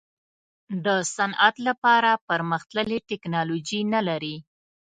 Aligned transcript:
د 0.85 0.87
صنعت 1.15 1.55
لپاره 1.67 2.11
پرمختللې 2.29 2.97
ټیکنالوجي 3.09 3.81
نه 3.93 4.01
لري. 4.07 4.35